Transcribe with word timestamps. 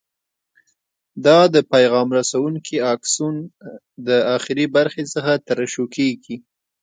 دا 1.25 1.39
د 1.53 1.55
پیغام 1.73 2.07
رسونکي 2.19 2.77
آکسون 2.93 3.35
د 4.07 4.09
اخري 4.37 4.65
برخې 4.75 5.03
څخه 5.13 5.31
ترشح 5.47 5.85
کېږي. 5.95 6.35